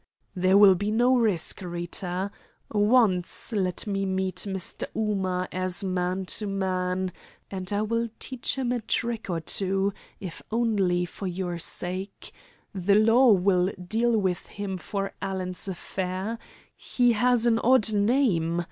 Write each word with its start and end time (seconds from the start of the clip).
"There 0.35 0.57
will 0.57 0.73
be 0.73 0.89
no 0.89 1.15
risk, 1.15 1.61
Rita. 1.61 2.31
Once 2.73 3.53
let 3.53 3.85
me 3.85 4.03
meet 4.07 4.37
Mr. 4.49 4.85
Ooma 4.95 5.47
as 5.51 5.83
man 5.83 6.25
to 6.25 6.47
man 6.47 7.13
and 7.51 7.71
I 7.71 7.83
will 7.83 8.09
teach 8.17 8.55
him 8.55 8.71
a 8.71 8.81
trick 8.81 9.29
or 9.29 9.41
two, 9.41 9.93
if 10.19 10.41
only 10.51 11.05
for 11.05 11.27
your 11.27 11.59
sake. 11.59 12.33
The 12.73 12.95
law 12.95 13.31
will 13.33 13.71
deal 13.79 14.17
with 14.17 14.47
him 14.47 14.79
for 14.79 15.13
Alan's 15.21 15.67
affair. 15.67 16.39
He 16.75 17.11
has 17.11 17.45
an 17.45 17.59
odd 17.59 17.93
name! 17.93 18.59